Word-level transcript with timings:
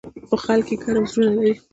خو 0.27 0.35
خلک 0.45 0.67
یې 0.71 0.77
ګرم 0.83 1.05
زړونه 1.11 1.31
لري. 1.37 1.53